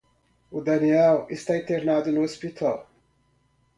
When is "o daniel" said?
0.49-1.27